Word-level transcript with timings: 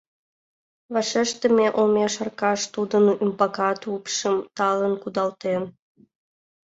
Вашештыме 0.93 1.67
олмеш 1.79 2.13
Аркаш 2.23 2.61
тудын 2.73 3.05
ӱмбакат 3.23 3.79
упшым 3.93 4.35
талын 4.57 4.93
кудалтен. 5.01 5.63